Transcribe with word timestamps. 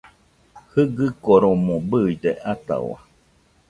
Jɨgɨkoromo 0.73 1.75
bɨide 1.89 2.31
atahau 2.51 2.91